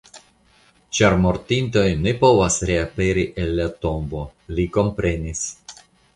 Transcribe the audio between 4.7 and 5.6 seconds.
komprenis.